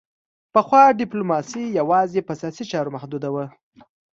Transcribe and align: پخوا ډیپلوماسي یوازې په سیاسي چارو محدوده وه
پخوا 0.53 0.83
ډیپلوماسي 1.01 1.63
یوازې 1.79 2.19
په 2.27 2.33
سیاسي 2.39 2.63
چارو 2.71 2.93
محدوده 2.95 3.29
وه 3.31 3.45